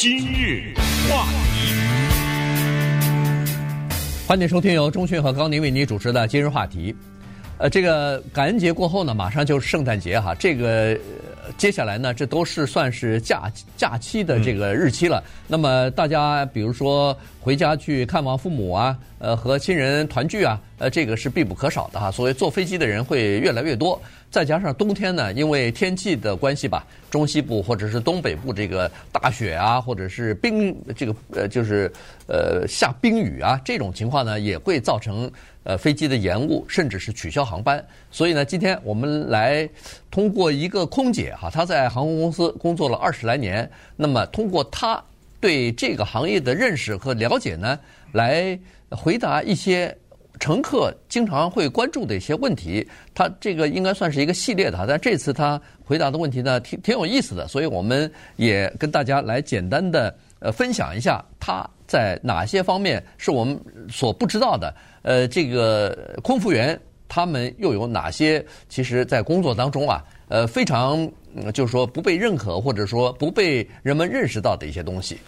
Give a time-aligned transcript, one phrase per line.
[0.00, 0.72] 今日
[1.10, 1.74] 话题，
[4.28, 6.94] 欢迎收听由钟讯和高宁为您主持的今日话题。
[7.58, 10.32] 呃，这个感恩节过后呢，马上就是圣诞节哈。
[10.36, 10.96] 这个
[11.56, 15.20] 接下来呢，这都是算是假假期的这个日期了。
[15.48, 22.10] 那么大家比如说回家去看望父母啊，呃，和亲人团聚啊，呃，这个是必不可少的哈。
[22.10, 24.00] 所以坐飞机的人会越来越多。
[24.30, 31.90] 再加上冬天呢，因为天气的关系吧，中西部或者是东北部这个大雪啊，或者是冰这个呃就是
[32.26, 35.30] 呃下冰雨啊，这种情况呢，也会造成
[35.64, 37.82] 呃飞机的延误，甚至是取消航班。
[38.10, 39.66] 所以呢，今天我们来
[40.10, 45.02] 通过一个空姐哈，她在航空公司工作了二十来年，那么通过她
[45.40, 47.78] 对这个行业的认识和了解呢，
[48.12, 48.58] 来
[48.90, 49.96] 回答一些。
[50.40, 64.72] 乘客经常会关注的一些问题，他这个应该算是一个系列的，但这次他回答的问题呢，挺挺有意思的，所以我们也跟大家来简单的呃分享一下他在哪些方面是我们所不知道的。
[65.02, 71.10] 呃，这个空服员他们又有哪些其实在工作当中啊，呃，非常
[71.52, 75.18] 就是说不被认可或者说不被人们认识到的一些东西。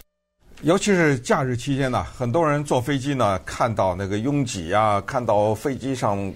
[0.63, 6.31] 尤其是假日期间呢，很多人坐飞机呢，看到那个拥挤啊，看到飞机上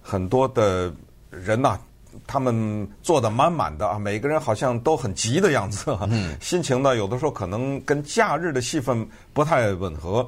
[0.00, 0.90] 很多的
[1.30, 1.78] 人呐，
[2.26, 10.26] 他们坐的满满的啊，每个人好像都很急的样子，嗯，心情呢，有的时候可能跟假日的气氛不太吻合，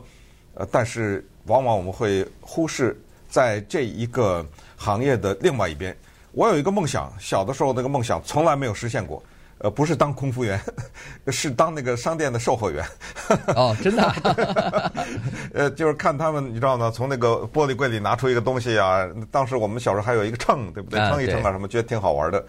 [0.53, 2.95] 呃，但是往往我们会忽视
[3.27, 4.47] 在这一个
[4.77, 5.97] 行业的另外一边。
[6.33, 9.23] 我有一个梦想，小的时候那个梦想从来没有实现过。
[9.63, 10.59] 呃，不是当空服员，
[11.29, 12.83] 是当那个商店的售货员。
[13.55, 14.93] 哦，真的。
[15.53, 16.91] 呃，就是看他们，你知道吗？
[16.91, 19.07] 从那个玻璃柜里拿出一个东西啊。
[19.31, 20.99] 当时我们小时候还有一个秤，对不对？
[21.01, 22.43] 称一称啊什么，觉得挺好玩的。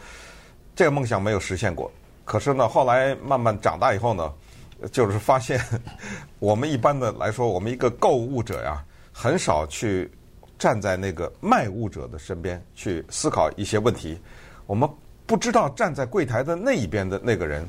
[0.74, 1.92] 这个梦想没有实现过。
[2.24, 4.32] 可是呢，后来慢慢长大以后呢，
[4.90, 5.59] 就是发现
[6.40, 10.09] 我们一般的来说，我们一个购物者呀，很少去
[10.62, 14.16] 站在那个卖物者的身边去思考一些问题。
[14.68, 14.88] 我们。
[15.24, 17.66] 不知道站在柜台的那一边的那个人，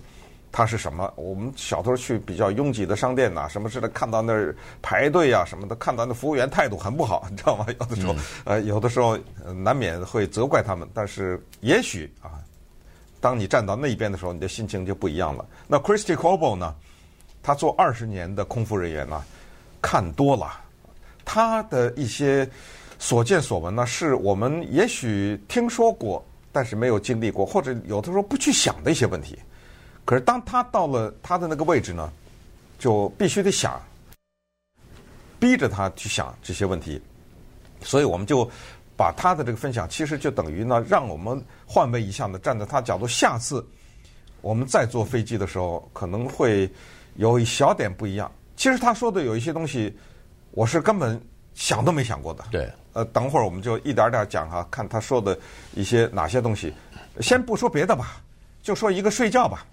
[0.51, 1.13] 他是什么？
[1.15, 7.65] 我们小时候去比较拥挤的商店呐，什么似的，看到那儿排队啊什么的，看到那服务员态度很不好，你知道吗？
[7.79, 9.17] 有的时候， 呃，有的时候
[9.63, 10.89] 难免会责怪他们。
[10.93, 12.43] 但是也许啊，
[13.21, 15.47] 当你站到那一边的时候，你的心情就不一样了。
[15.69, 16.75] 那 Christy Coble 呢？
[17.45, 19.23] 他做二十年的空服人员呢，
[19.81, 20.61] 看多了，
[21.25, 22.49] 他的一些
[23.03, 26.25] 所见所闻呢，是我们也许听说过。
[26.55, 29.39] 但是没有经历过，或者有的时候不去想的一些问题，
[30.05, 32.13] 可是当他到了他的那个位置呢，
[32.79, 33.81] 就必须得想，
[35.41, 37.01] 逼着他去想这些问题，
[37.81, 38.47] 所以我们就
[38.99, 43.67] 把他的这个分享，其实就等于呢，让我们换位一下呢，站在他角度，下次
[44.43, 46.71] 我们再坐飞机的时候，可能会
[47.17, 48.31] 有一小点不一样。
[48.57, 49.97] 其实他说的有一些东西，
[50.51, 51.19] 我是根本
[51.55, 52.45] 想都没想过的。
[52.51, 52.71] 对。
[52.93, 55.39] 呃，等会儿我们就一点点讲哈，看他说的
[55.75, 56.73] 一些哪些东西。
[57.21, 58.21] 先不说别的吧，
[58.63, 59.65] 就说一个睡觉吧。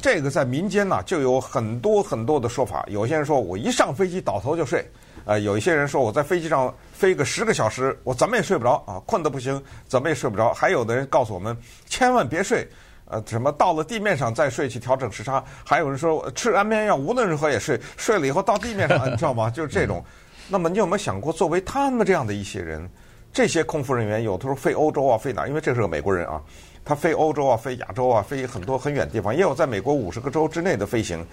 [0.00, 2.82] 这个在民间呢就有很多很多的说法。
[2.88, 4.90] 有些人说我一上飞机倒头就睡，
[5.26, 10.54] 呃，有一些人说我在飞机上飞个十个小时，我怎么也睡不着啊，困得不行，怎么也睡不着。
[10.54, 11.54] 还有的人告诉我们
[11.86, 12.66] 千万别睡，
[13.04, 15.44] 呃，什么到了地面上再睡去调整时差。
[15.62, 19.50] 还有人说吃安眠药无论如何也睡，睡了以后到地面上， 你知道吗？
[19.50, 20.02] 就是这种。
[20.48, 22.88] 那么你有没有想过，作为他们这样的一些人，
[23.32, 25.48] 这些空服人员有的时候飞欧洲啊，飞哪？
[25.48, 26.40] 因为这是个美国人啊，
[26.84, 31.26] 他飞欧洲啊，飞亚洲啊，飞很多很远的地方，也有在美国五十个州之内的飞行。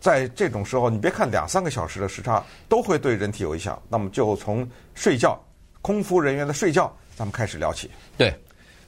[0.00, 3.80] 在这种时候，你别看两三个小时的时差，都会对人体有影响。
[3.88, 5.38] 那么就从睡觉，
[5.82, 7.90] 空服人员的睡觉，咱们开始聊起。
[8.16, 8.34] 对，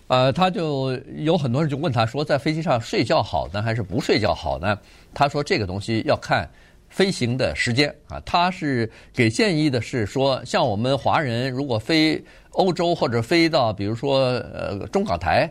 [0.06, 4.78] 呃，他就有很多人就问他说，在飞机上睡觉好呢，还是不睡觉好呢？
[5.12, 6.49] 他说这个东西要看。
[6.88, 12.22] 飞行的时间啊，他是给建议的是说，像我们华人如果飞
[12.53, 14.21] 欧洲或者飞到比如说
[14.53, 15.48] 呃中港台，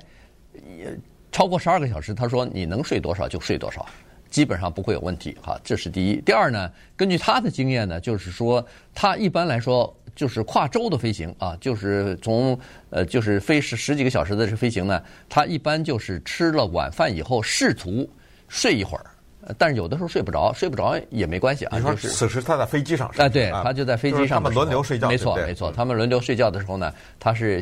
[0.78, 0.98] 也
[1.32, 3.86] 超过十二个小时，他说你能睡多少就睡多少，
[4.30, 5.60] 基本上不会有问题哈。
[5.64, 6.20] 这是第一。
[6.22, 12.60] 第二呢，根据他的经验呢，就是说他一般来说就是跨洲的飞行啊，就是从
[12.90, 18.10] 呃就是飞十十几个小时的这飞行呢，他一般就是吃了晚饭以后试图
[18.48, 19.06] 睡一会儿。
[19.58, 21.78] 但是有的时候睡不着，睡不着也没关系啊。
[21.78, 23.22] 你说此时他在飞机上是？
[23.22, 24.38] 哎，对，他就在飞机上。
[24.38, 25.08] 他们轮流睡觉。
[25.08, 25.72] 没错，没错。
[25.72, 27.62] 他们轮流睡觉的时候呢，他是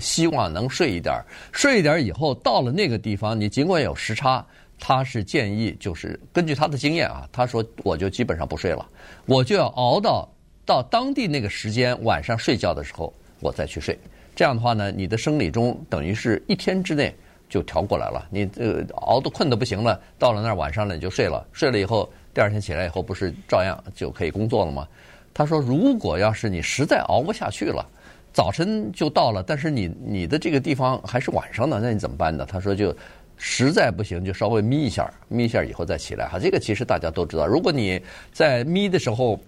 [0.00, 4.44] 希望能睡一点儿，睡一点儿以后到了那个地方，你尽管有时差，
[4.78, 8.86] 他是建议就是根据他的经验啊，他说我就基本上不睡了，
[9.26, 10.28] 我就要熬到
[10.64, 13.98] 到当地那个时间晚上睡觉的时候我再去睡。
[14.34, 17.14] 这样的话呢，你的生理钟等于是一天之内
[17.48, 18.26] 就调过来了。
[18.30, 24.86] 你这熬得困得不行了，到了那儿晚上了你就睡了，睡了以后第二天起来以后不是照样就可以工作了吗？
[25.32, 27.84] 他说，如果要是你实在熬不下去了，
[28.32, 32.46] 早晨就到了，但是你你的这个地方还是晚上的，那你怎么办呢？
[32.46, 32.94] 他说就。
[33.38, 36.38] 实在不行就稍微眯一下，眯一下以后再起来哈。
[36.38, 38.00] 这个其实大家都知道，如果你
[38.32, 39.38] 在眯的时候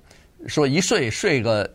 [0.46, 1.66] 说一睡睡个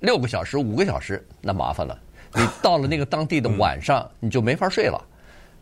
[0.00, 1.98] 六个小时、五个小时，那麻烦了。
[2.34, 5.02] 你到了那个当地的晚上，你就没法睡了。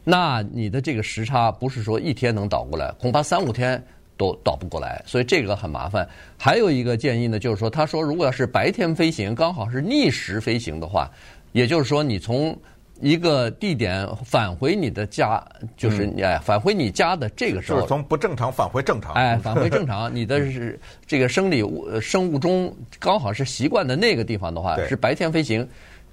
[0.04, 3.82] 那你的这个时差不是说一天能倒过来，恐怕三五天
[4.16, 5.02] 都倒不过来。
[5.06, 6.08] 所以这个很麻烦。
[6.36, 11.10] 还有一个建议呢，就是说，他说如果要是白天飞行，刚好是逆时飞行的话，
[11.52, 12.56] 也就是说你从
[13.00, 15.44] 一个地点返回你的家，
[15.76, 19.12] 就是哎，返回你家的这个时候，就是从不正常返回正常。
[19.14, 21.64] 哎，返回正常，你的是这个生理
[22.00, 25.68] 生物钟刚好是习惯的那个地方的话，是白天飞行，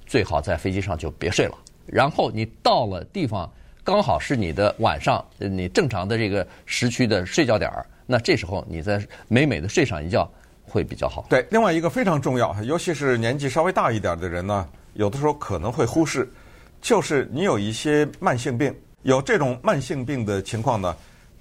[0.06, 1.56] 最好在飞机上就别睡了。
[1.86, 3.52] 然后你到了地方，
[3.90, 10.30] 刚好是你的晚上，你正常的这个时区的睡觉点儿，那这时候你再美美的睡上一觉
[10.64, 11.26] 会比较好。
[11.28, 16.32] 对，另外一个非常重要，尤其是年纪稍微大一点的人呢，有的时候可能会忽视。
[16.80, 18.72] 就是你有一些慢性病，
[19.02, 20.96] 有这种慢性病的情况呢，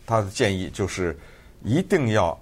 [0.07, 1.15] 他的建议就是
[1.63, 2.37] 一定要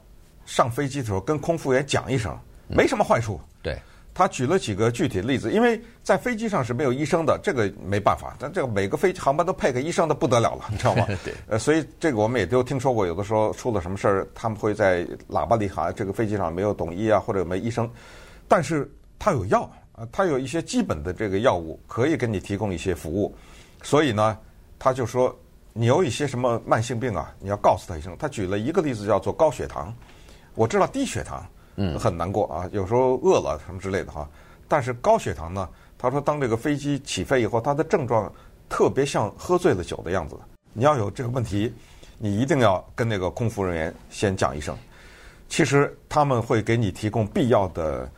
[0.45, 2.39] 上飞机的时候跟空服员讲一声，
[2.69, 3.41] 没什么坏处。
[3.43, 3.79] 嗯、对，
[4.17, 8.35] 他举了几个具体的例子，因为在飞机上是没有医生的，这个没办法。
[8.39, 11.07] 但这个每个飞机航班都配个医生的不得了了， 你知道吗？
[11.23, 11.35] 对。
[11.47, 17.91] 呃，所以这个我们也都听说过，有的时候出了什么事儿，他们会在喇叭里喊：“这个飞机上没有懂医啊，或者没医生。”
[18.49, 19.71] 但是他有药。
[19.93, 23.35] 啊，他有一些基本的这个药物可以给你提供一些服务，
[23.83, 24.37] 所以呢，
[24.79, 25.35] 他就说
[25.73, 28.15] 你有一些什么慢性病啊，你要告诉他一声。
[28.19, 29.91] 他举了一个例子叫做高血糖，
[30.55, 31.43] 我知道低血糖
[31.77, 34.29] 嗯很难过啊，有时候饿了什么之类的哈，
[34.67, 38.33] 但是高血糖呢，他说当这个飞机起飞以后，他的症状
[38.69, 40.37] 特别像喝醉了酒的样子。
[40.73, 41.73] 你要有这个问题，
[42.19, 44.77] 你一定要跟那个空服人员先讲一声。
[45.49, 48.11] 其实他们会给你提供必要的。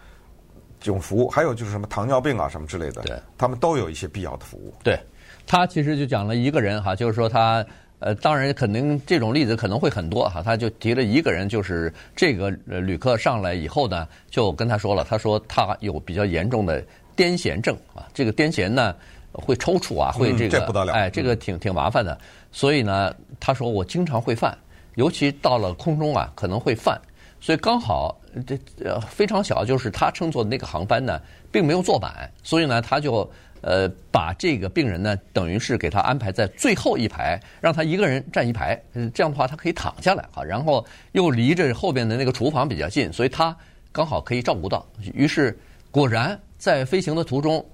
[0.81, 4.73] 这种服务，还有就是什么糖尿病啊什么之类的，对，他们都有一些必要的服务。
[4.85, 4.97] 对，
[5.45, 7.67] 他其实就讲了一个人哈，就是说他
[8.01, 16.81] 呃，当然可能这种例子可能会很多哈，他就提了一个人，就是这个旅客上来以后呢，就跟他说了，他说他有比较严重的
[17.17, 18.95] 癫痫症啊，这个癫痫呢
[19.33, 22.17] 会抽搐啊，会这个、嗯、这不得了，哎，这个挺挺麻烦的，
[22.53, 24.57] 所以呢，他说我经常会犯，
[24.95, 27.01] 尤其到了空中啊可能会犯。
[27.41, 31.21] 所以刚好这呃非常小，就是他乘坐的那个航班呢，
[31.53, 33.29] 并没有坐满，所以呢，他就
[33.61, 38.81] 呃把这个病人呢，等于是给他安排在最后一排，让他一个人站一排，
[39.15, 43.57] 这样的话他可以躺下来哈，然后又离着后边的那个厨房比较近，所以他
[43.93, 44.87] 刚好可以照顾到。
[45.15, 45.59] 于是
[45.91, 47.65] 果然在飞行的途中，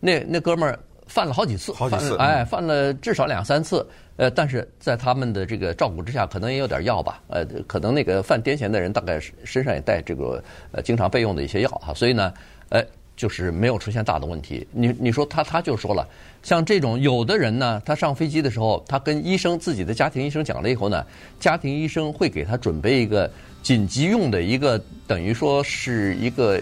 [0.00, 0.78] 那那哥们儿。
[1.06, 3.86] 犯了好几次，好几次，哎，犯了至少两三次，
[4.16, 10.42] 呃，但是在他们的这个照顾之下，可能也有点药吧，呃，可能那个犯癫痫的人大概身上也带这个
[10.72, 12.32] 呃经常备用的一些药哈，所以呢，
[12.70, 12.82] 呃，
[13.16, 14.66] 就是没有出现大的问题。
[14.72, 16.08] 你你说他他就说了，
[16.42, 21.04] 像这种有的人呢，他上飞机的时候，他跟医生自己的家庭医生讲了以后呢，
[21.38, 23.30] 家庭医生会给他准备一个。
[23.64, 26.60] 紧急用的一个等于说是一个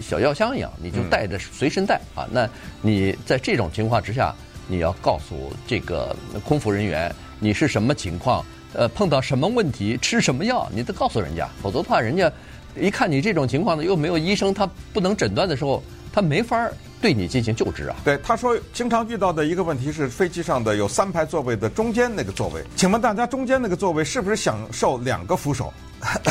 [0.00, 2.26] 小药箱一样，你就带着随身带啊。
[2.32, 2.48] 那
[2.80, 4.34] 你在这种情况之下，
[4.66, 8.42] 你要告诉这个空服人员你是什么情况，
[8.72, 12.32] 呃，碰到什么问题，吃什么药，你得告诉人家，否则的话，人家
[12.76, 16.68] 一看你这种情况呢，又没有医生，他不能诊断的时候，他没法
[17.00, 17.96] 对你进行救治啊。
[18.04, 25.72] 对，他说经常遇到的一个问题是飞机上的有三排座位的中间那个座位，请问大家中间那个座位是不是享受两个扶手？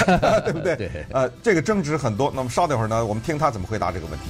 [0.43, 0.75] 对不对？
[0.77, 0.89] 对。
[1.12, 2.31] 呃，这个争执很多。
[2.36, 4.25] 那么稍等会儿呢，我们听他怎么回答这个问题。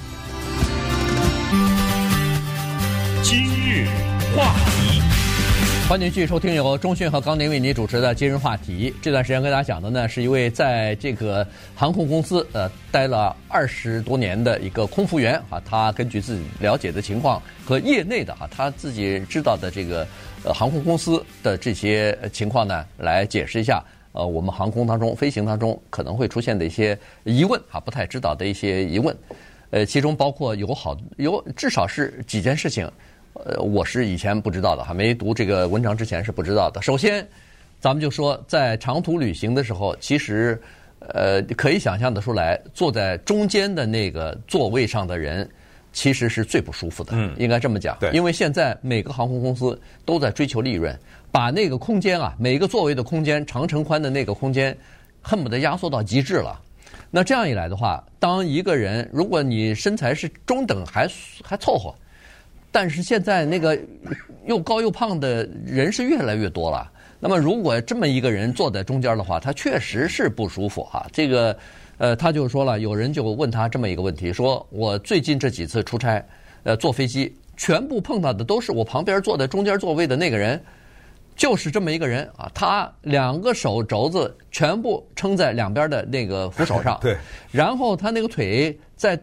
[3.24, 3.88] 今日
[4.36, 5.02] 话题，
[5.90, 8.94] 欢迎继续收听由中讯和高宁为您主持的今日话题。
[9.02, 20.08] 这段时间跟大家讲的呢，是一位在这个航空公司呃待了二十多年的一个空服员啊，他根据自己了解的情况和业内的啊他自己知道的这个
[20.44, 23.84] 呃航空公司的这些情况呢，来解释一下。
[24.12, 29.18] 呃，我们航空当中飞行当中可能会出现的一些疑问啊，不太知道的一些疑问，
[29.72, 32.88] 呃，其中包括有好有至少是几件事情，
[33.46, 36.82] 呃，我是以前不知道的，还没读这个文章之前是不知道的。
[36.82, 37.26] 首先，
[37.80, 40.62] 咱们就说在长途旅行的时候，其实
[41.00, 45.50] 呃可以想象得出来，坐在中间的那个座位上的人
[45.94, 50.98] 其实是最不舒服的，嗯，应该这么讲，对，因为现在每个航空公司都在追求利润。
[51.32, 54.76] 把那个空间啊，每个座位的空间，长乘宽的那个空间，
[55.22, 56.60] 恨不得压缩到极致了。
[57.12, 61.08] 那这样一来的话，当一个人如果你身材是中等还
[61.44, 61.94] 还凑合，
[62.72, 63.78] 但是现在那个
[64.46, 66.92] 又高又胖的人是越来越多了。
[67.20, 71.06] 那么如果这么一个人坐在中间的话，他确实是不舒服哈。
[71.12, 71.58] 这个，
[71.98, 76.24] 呃，他就说了，有人就问他这么一个问题，说我最近这几次出差，
[76.64, 80.62] 呃，坐飞机，全部碰到的都是我旁边坐在中间座位的那个人，
[81.36, 82.50] 就是这么一个人啊。
[82.54, 87.18] 他两个手肘子全部撑在两边的那个扶手上， 对，
[87.52, 89.20] 然后他那个腿在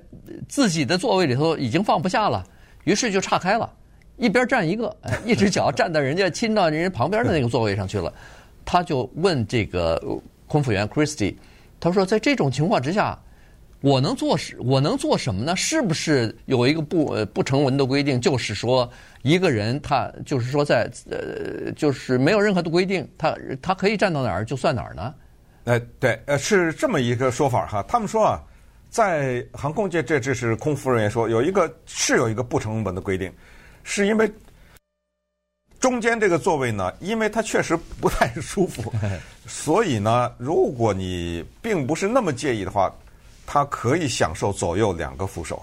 [0.46, 2.44] 自己的座位里头已经放不下了。
[2.86, 3.68] 于是就岔开了，
[4.16, 8.12] 一边站一个， 一只脚站到人家亲到人家旁边的那个座位上去了。
[8.64, 10.00] 他就问这个
[10.46, 11.34] 空服员 Christy，
[11.80, 13.18] 他说：“在这种情况之下，
[13.80, 15.56] 我能做什我能做什么呢？
[15.56, 18.88] 是不是有一个不呃不成文的规定，就是说
[19.22, 25.12] 一个人他就是说在呃就是没有任何的规定，他他可以站到哪儿就算哪儿呢？”
[25.66, 27.84] 哎，对，呃，是这么一个说法哈。
[27.88, 28.40] 他们说啊。
[28.96, 33.30] 在航空界，这这是空服人员说有一个是有一个不成文的规定，
[33.84, 34.32] 是因为
[35.78, 38.90] 中间这个座位呢，因为它确实不太舒服，
[39.46, 42.90] 所以呢，如果你并不是那么介意的话，
[43.44, 45.62] 它可以享受左右两个扶手，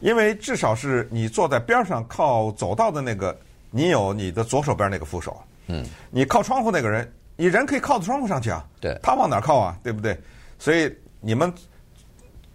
[0.00, 3.38] 因为至少是你坐在边上靠走道的那个，
[3.70, 10.18] 你有你的左手边那个扶手，嗯，你靠窗户那个人，你人可以靠到窗户上去啊，对，他往哪靠啊，对不对？
[10.58, 10.90] 所以
[11.20, 11.52] 你们。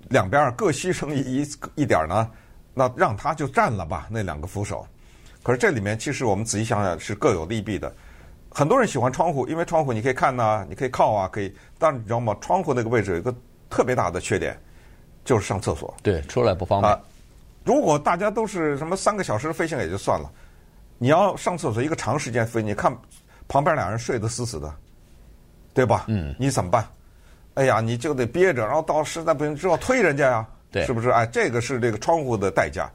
[0.10, 2.30] 两边各牺牲一一点呢，
[2.74, 4.86] 那让他就占了吧，那两个扶手。
[5.42, 7.92] 可是这里面其实我们仔细想想是各有利弊的。
[8.52, 11.56] 很多人喜欢窗户，因为窗户你可以看呐，你可以靠啊，可以。
[11.78, 12.36] 但你知道吗？
[12.42, 13.34] 窗户那个位置有一个
[13.70, 14.60] 特别大的缺点，
[15.24, 15.96] 就是上厕所。
[16.02, 16.92] 对，出来不方便。
[16.92, 17.00] 啊，
[17.64, 20.30] 如果大家都是什么三个小时飞行也就算了，
[20.98, 22.92] 你要上厕所一个长时间飞，你看
[23.48, 24.74] 旁边俩人睡得死死的，
[25.74, 26.06] 对吧？
[26.08, 26.36] 嗯。
[26.40, 26.84] 你怎么办？
[27.60, 31.10] 哎呀，你就得憋着，然后到实在不行之后推人家呀，对，是不是？
[31.10, 32.90] 哎，这个是这个窗户的代价。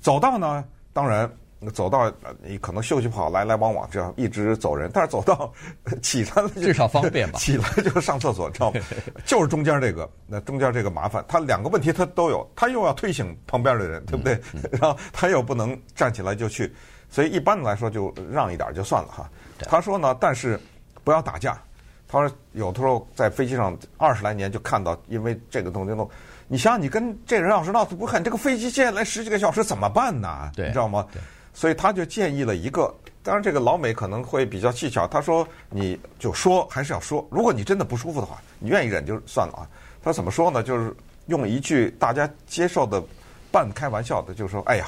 [0.00, 1.30] 走道呢，当然
[1.74, 2.10] 走道
[2.42, 4.90] 你可能休息不好，来来往往这样一直走人。
[4.94, 5.52] 但是走道
[6.00, 7.38] 起来了，至少方便吧？
[7.38, 8.80] 起来就上厕所，知道吗？
[9.26, 14.32] 就是中间这个，那中间这个麻烦，他两个问题他都有，他又要推醒旁边的人，对不对？
[14.54, 16.74] 嗯嗯、然后他又不能站起来就去，
[17.10, 19.28] 所以一般来说就让一点就算了哈。
[19.58, 20.58] 他说呢，但是
[21.04, 21.60] 不要打架。
[22.08, 26.08] 他说：“有的时候在飞机上二十来年就看到，因为这个东西弄，
[26.46, 30.50] 你想想，你跟这人要是闹得不狠，这个飞机接下来十几个小时怎么办呢？
[30.54, 31.04] 对，你知道吗？
[31.52, 32.94] 所以他就建议了一个，
[33.24, 35.04] 当然这个老美可能会比较技巧。
[35.08, 39.66] 他说：你就说还是要说，如果你真的不舒服的话，你愿意忍就算了啊。
[40.00, 40.62] 他怎么说呢？
[40.62, 40.94] 就是
[41.26, 43.02] 用一句大家接受的
[43.50, 44.86] 半开玩笑的，就是说：哎呀，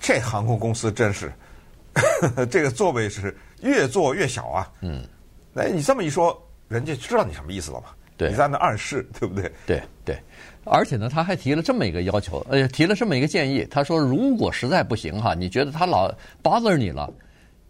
[0.00, 1.30] 这航空公司真是
[2.48, 4.66] 这个座位是越坐越小啊。
[4.80, 5.06] 嗯。”
[5.58, 7.94] 哎，你这么一说，人家知道你什么意思了吧？
[8.16, 9.50] 对，你在那暗示，对不对？
[9.66, 10.18] 对对，
[10.64, 13.66] 而且呢，他还提了这么一个要求，呃，提了这么一个建议。
[13.70, 16.12] 他说，如果实在不行哈，你觉得他老
[16.42, 17.12] bother 你了，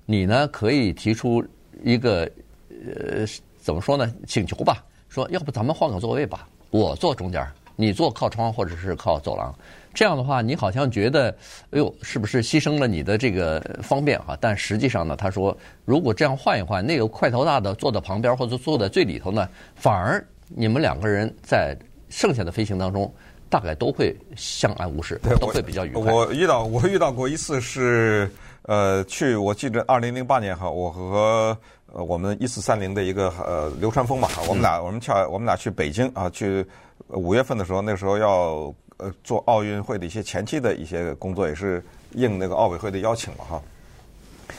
[0.06, 1.44] 你呢可以提出
[1.84, 2.30] 一个
[2.70, 3.26] 呃，
[3.60, 4.10] 怎么说呢？
[4.26, 7.46] 请求吧，说要不咱们换个座位吧，我坐中间，
[7.80, 9.54] 你坐靠窗或者是靠走廊。
[9.94, 11.30] 这样的话，你好像觉得，
[11.70, 14.36] 哎呦，是不是牺牲了你的这个方便哈？
[14.40, 21.76] 但实际上呢，他说，如果这样换一换，那个块头大的坐在旁边或者坐在最里头呢，反而你们两个人在
[22.08, 23.12] 剩下的飞行当中，
[23.48, 26.12] 大概都会相安无事，都会比较愉快。
[26.12, 28.30] 我遇到我遇到过一次是，
[28.62, 31.56] 呃，去我记得二零零八年哈，我和
[31.92, 36.64] 呃我们一四三零的一个呃流川枫嘛，我们俩我们去我们俩去北京啊，去
[37.06, 38.74] 五月份的时候，那时候要。
[39.00, 41.80] 呃，做奥运会的一些前期的一些工作，也是
[42.14, 43.62] 应那个奥委会的邀请了哈。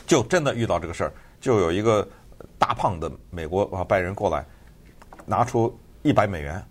[0.08, 2.08] 就真的遇到这个事儿，就有一个
[2.58, 4.46] 大胖的美国啊白人过来，
[5.25, 6.63] 拿出一百美元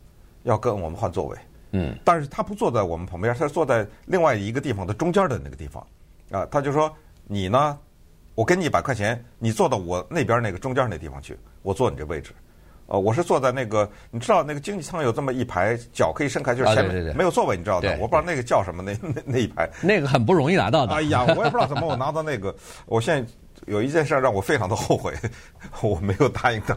[0.45, 1.37] 要跟我们换座位。
[1.73, 5.87] 嗯，但是他不坐在我们旁边，他是坐在另外一个地方的中间的那个地方。
[6.31, 6.91] 啊，他就说
[7.29, 7.79] ：“你呢，
[8.35, 12.33] 我给你一百块钱，你坐到我那边那个中间那地方去，我坐你这位置。”
[12.89, 17.91] 哦，我是坐在那个，你知道那个经济舱有这么一排脚可以伸开，就是前面没有座位，你知道的。
[18.01, 19.69] 我不知道那个叫什么，那那那一排。
[19.83, 20.95] 那个很不容易拿到的。
[20.95, 22.55] 哎呀，我也不知道怎么我拿到那个。
[22.87, 23.31] 我现在
[23.67, 25.13] 有一件事让我非常的后悔，
[25.83, 26.75] 我没有答应他。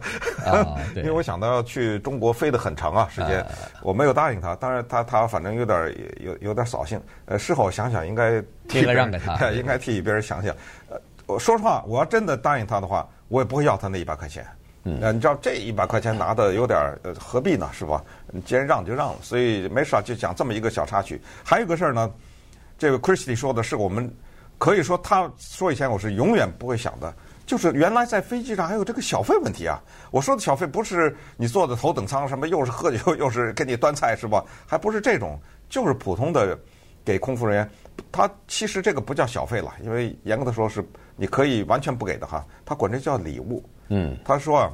[0.97, 3.45] 因为我想到要去中国飞得很长啊时间，
[3.81, 4.53] 我没有答应他。
[4.57, 7.01] 当然他他反正有点有有点扫兴。
[7.25, 8.33] 呃，事后想想应该
[8.73, 10.53] 应该让给他， 应该替别人想想。
[10.89, 14.45] 呃，我说实话，我要真的答应他的话，我也不会要他那一百块钱。
[14.83, 17.69] 嗯，你知道这一百块钱拿的有点呃，何必呢？
[17.71, 18.03] 是吧？
[18.31, 21.21] 你既然让就让了，所以没事就讲这么一个小插曲。
[21.43, 22.11] 还有一个事儿呢，
[22.79, 24.11] 这个 Christy 说的是我们
[24.57, 27.13] 可以说他说以前我是永远不会想的，
[27.45, 29.79] 就是原来在飞机上还有这个小费问题啊。
[30.09, 34.43] 我说的小费不是你坐的头等舱什么，又是喝酒又是给你端菜是吧？
[34.65, 36.57] 还不是这种，就是普通的
[37.05, 37.69] 给空服人员，
[38.11, 40.83] 他其实这个不叫小费了，因为严格的说是
[41.15, 43.63] 你可以完全不给的哈，他管这叫礼物。
[43.89, 44.71] 嗯，他说啊，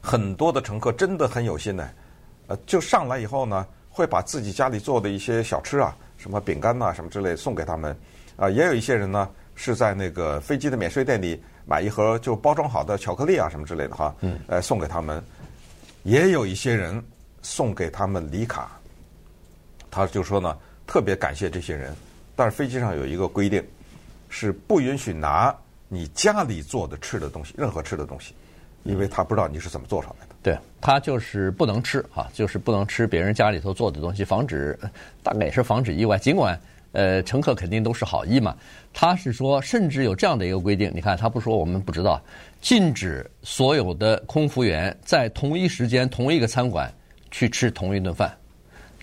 [0.00, 1.88] 很多的乘客真的很有心呢，
[2.46, 7.96] 呃，就上来以后呢，会把自己家里做的一些小吃啊，什么饼干呐、啊，什么之类送给他们。
[8.36, 15.22] 啊，也有一些人呢是在那个飞机的免税店里买一盒就包装好的巧克力啊，什么之类的哈，嗯，呃，送给他们。
[16.02, 17.02] 也有一些人
[17.40, 18.78] 送给他们礼卡，
[19.90, 21.94] 他就说呢，特别感谢这些人。
[22.36, 23.62] 但是飞机上有一个规定，
[24.28, 25.54] 是不允许拿
[25.88, 28.34] 你家里做的吃的东西，任何吃的东西，
[28.82, 30.34] 因为他不知道你是怎么做出来的。
[30.42, 34.78] 对，他就是不能吃哈，就是不能吃别人家里头做的东西，防止
[35.22, 36.18] 大概也是防止意外。
[36.18, 36.58] 尽管
[36.92, 38.54] 呃乘客肯定都是好意嘛，
[38.92, 42.20] 他是说甚至有这样的一个规定，你看他不说我们不知道，
[42.60, 46.92] 禁止所有的空服员在同一时间同一个餐馆
[47.30, 48.36] 去吃同一顿饭。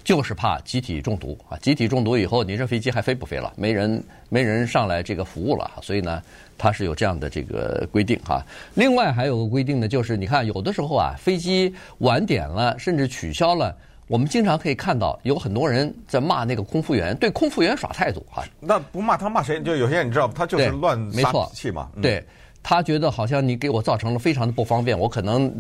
[0.04, 1.58] 就是怕集体中毒啊！
[1.58, 3.52] 集体中毒以后，你这飞机还飞不飞了？
[3.56, 6.22] 没人没人上来这个服务了，所以呢，
[6.58, 8.44] 它是有这样的这个规定哈。
[8.74, 13.76] 另外还有个规定呢，就是你看有的时候啊，飞机晚点了，甚至取消了，
[14.08, 18.44] 我们经常可以看到有很多人在骂那个空服员，对空服员耍态度哈。
[18.60, 19.62] 那不骂他骂谁？
[19.62, 21.90] 就有些人你知道，他就是乱撒气嘛。
[22.02, 22.02] 对。
[22.02, 22.26] 对
[22.64, 25.52] 他觉得好像你给我造成了非常的不方便，我可能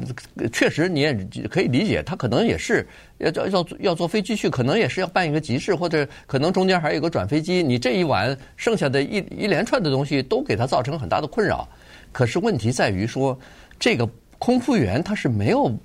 [0.53, 1.13] 确实你也
[1.49, 11.67] 可以理解，他可能也是要要要坐飞机去，可能也是要办一个急事，或者可能中间还有个转飞机，你这一晚剩下的一一连串的东西都给他造成很大的困扰。
[12.11, 13.37] 可是问题在于说，
[13.79, 15.75] 这个空服员他是没有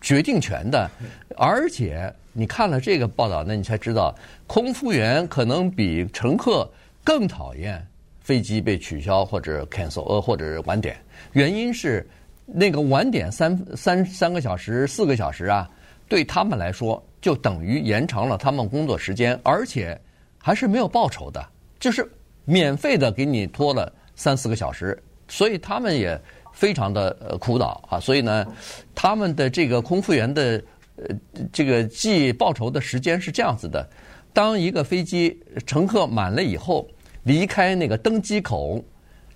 [0.00, 0.90] 决定权的，
[1.36, 4.14] 而且你看了这个报道，那你才知道，
[4.46, 6.70] 空服员可能比乘客
[7.02, 7.84] 更讨厌。
[8.26, 10.96] 飞机被取消或者 cancel 呃或者晚点，
[11.32, 12.04] 原因是
[12.44, 15.70] 那个晚点三三三个小时四个小时啊，
[16.08, 19.96] 对他们来说就等于延长了他们工作时间，而且
[20.38, 21.40] 还是没有报酬的，
[21.78, 22.04] 就是
[22.44, 26.20] 免费的给你拖了三四个小时，所以他们也
[26.52, 28.00] 非常的呃苦恼啊。
[28.00, 28.44] 所以呢，
[28.92, 30.60] 他们的这个空服员的
[30.96, 31.16] 呃
[31.52, 33.88] 这个计报酬的时间是这样子的：
[34.32, 36.84] 当一个飞机乘客满了以后。
[37.26, 38.80] 离开那个登机口，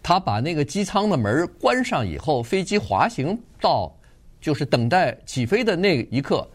[0.01, 3.93] 他把那个机舱的门关上以后，飞机滑行到
[4.41, 6.49] 就是等待起飞的那一刻，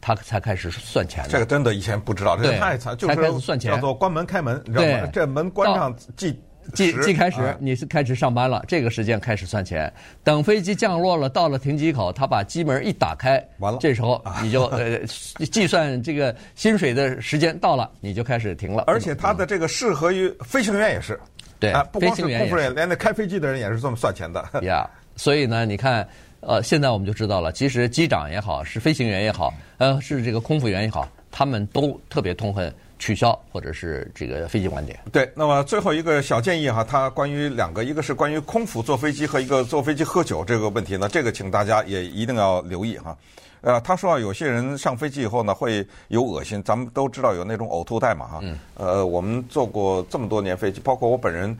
[0.00, 1.26] 他才开始算钱。
[1.28, 5.06] 这个真的以前不知道，这个太惨，就是才开始算钱，叫做关门开门，你知道吗？
[5.12, 6.40] 这门关上计
[6.74, 9.92] 计计开始，你是开始上班了，这个时间开始算钱。
[10.22, 14.98] 等飞机降落了，到了停机口，他把机门一打开，完了，这时候你就 呃
[15.50, 18.84] 计算这个薪水的时间到了，你就开始停了。
[18.86, 21.18] 而且他的这个适合于飞行员也是，
[21.58, 24.44] 对啊，不光是空服员，连那开飞机的人也是这么算钱的。
[24.62, 26.06] 呀，所以呢，你看，
[26.40, 32.72] 呃，现在我们就知道了，其实机长也好，是飞行员也好，呃，是这个空服员也好，他们都特别痛恨。
[32.98, 34.98] 取消或者是这个飞机晚点。
[35.12, 43.16] 对，那么最后一个小建议哈，它关于两个，一个是关于空腹坐飞机和一个坐飞机喝酒这个问题呢，这个请大家也一定要留意哈。
[43.60, 48.40] 呃，他说啊，有些人上飞机以后呢会有恶心，咱们都知道有那种呕吐袋嘛哈。
[48.42, 48.58] 嗯。
[48.74, 51.56] 呃，我们坐过这么多年飞机，包括我本人，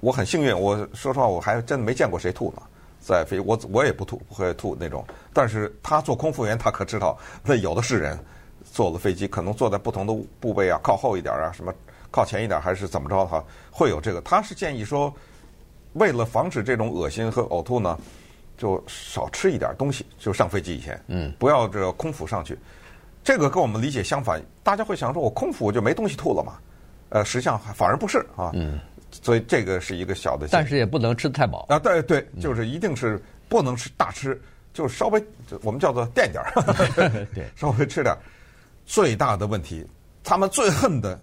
[0.00, 2.62] 我很幸运，我说实话我还真没见过谁吐呢，
[3.00, 5.04] 在飞我我也不吐，不会吐那种。
[5.32, 8.18] 但是他做空服员，他可知道那有的是人。
[8.64, 11.72] 坐了飞机，可能坐在不同的部位啊，靠后一点啊，什么
[12.10, 13.44] 靠前一点，还是怎么着哈？
[13.70, 14.20] 会有这个。
[14.22, 15.12] 他是建议说，
[15.94, 17.98] 为了防止这种恶心和呕吐呢，
[18.56, 20.04] 就少吃一点东西。
[20.18, 22.58] 就上飞机以前，嗯，不要这空腹上去。
[23.22, 26.54] 这个跟我们理解相反，大家会想说，我空腹我就没东西吐了嘛？
[27.10, 28.50] 呃，实际上反而不是啊。
[28.54, 28.80] 嗯。
[29.10, 31.80] 所以这个是一个小的，但是也不能吃太饱啊。
[31.80, 34.40] 对对，就是一定是不能吃大吃，
[34.72, 35.20] 就是稍微
[35.62, 36.52] 我们叫做垫点儿，
[37.34, 38.16] 对， 稍微吃点。
[38.90, 39.86] 最大的问题，
[40.24, 41.16] 他们最恨的，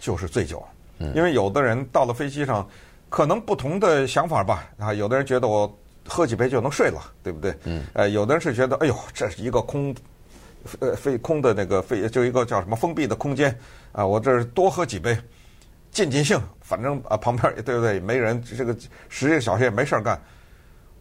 [0.00, 0.66] 就是醉酒，
[1.14, 2.66] 因为有的人到了飞机上，
[3.10, 5.70] 可能不同的想法吧啊，有的人觉得我
[6.08, 7.54] 喝几杯就能睡了，对不对？
[7.64, 7.84] 嗯。
[7.92, 9.94] 呃，有的人是觉得，哎呦，这是一个空，
[10.80, 13.54] 呃，飞空的那个飞，就一个叫什么封闭的空间
[13.92, 15.14] 啊，我这儿多喝几杯，
[15.90, 18.00] 尽尽兴，反正啊旁边对不对？
[18.00, 18.74] 没人，这个
[19.10, 20.18] 十个小时也没事儿干，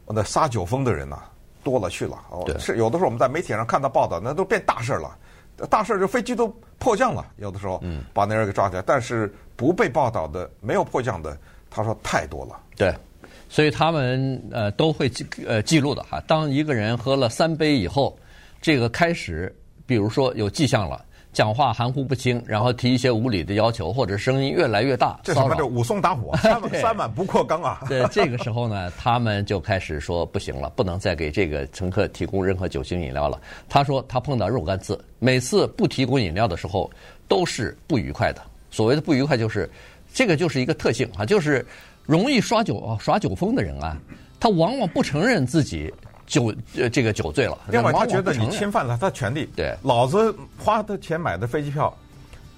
[0.06, 1.18] 那撒酒疯的人呐
[1.64, 2.22] 多了去了。
[2.30, 5.18] 哦，是有的时候我们在媒体上看到报道，那都变大事了。
[5.70, 6.48] 大事就飞机都
[6.80, 7.82] 迫降了，有的时候
[8.14, 11.38] 把那人给抓起来，但是不被报道的、没有迫降的，
[11.70, 12.60] 他说太多了。
[12.76, 12.94] 对，
[13.50, 16.22] 所以他们呃都会记呃记录的哈。
[16.28, 18.18] 当一个人喝了三杯以后，
[18.62, 21.04] 这个开始，比如说有迹象了。
[21.34, 27.82] 讲话含糊不清，然后提一些无理的要求，或者声音越来越大，这什么叫武松打虎， 三碗三碗不过冈啊！
[27.90, 33.42] 对，这个时候呢，他们就开始说不行了，不能再给这个乘客提供任何酒精饮料了。
[33.68, 36.90] 他说他碰到若干次，每次不提供饮料的时候
[37.28, 38.42] 都是不愉快的。
[38.70, 39.70] 所谓的不愉快就是，
[40.14, 41.66] 这个就是一个特性啊，就是
[42.06, 43.98] 容易耍酒耍酒疯的人啊，
[44.40, 45.92] 他往往不承认自己
[46.26, 47.58] 酒呃这个酒醉了。
[47.70, 49.50] 另外，他觉得你侵犯了他权利。
[49.56, 51.96] 对，老子花的钱买的飞机票，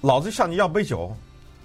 [0.00, 1.14] 老子向你要杯酒，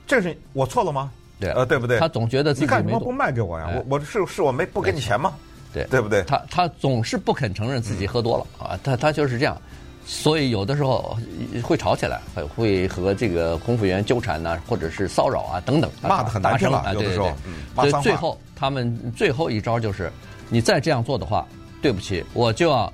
[0.08, 1.12] 这是我错了吗？
[1.40, 2.00] 对，呃，对不对？
[2.00, 3.70] 他总觉得自己你干什么不卖给我呀？
[3.76, 5.34] 我我是是我没不给你钱吗？
[5.74, 6.22] 对，对不对？
[6.24, 9.60] 他他总是不肯承认自己喝多了啊，他他就是这样。
[10.04, 11.16] 所以有的时候
[11.64, 12.20] 会吵起来，
[12.56, 16.92] 会和这个空服员纠缠呐、啊，或者是骚扰啊等等，骂的很难听啊。
[16.94, 17.32] 有的时候，
[17.76, 20.12] 所以最后他们最后一招就是，
[20.50, 21.48] 你再这样做的话，
[21.82, 22.92] 对不起，我就要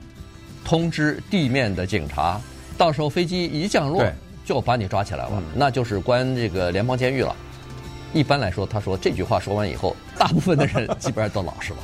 [0.64, 2.40] 通知地面的警察，
[2.78, 4.06] 到时候飞机一降落
[4.46, 7.36] 就把你抓起来了，那就是关这个联邦监狱了。
[8.14, 11.80] 一般来说，他说这句话说完以后，大部分的人基本上都老实了。